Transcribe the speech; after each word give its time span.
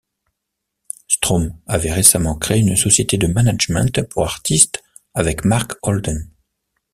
Strom 1.07 1.59
avait 1.67 1.93
récemment 1.93 2.35
créé 2.35 2.59
une 2.61 2.75
société 2.75 3.19
de 3.19 3.27
management 3.27 4.01
pour 4.09 4.23
artistes 4.23 4.81
avec 5.13 5.45
Mark 5.45 5.73
Holden. 5.83 6.27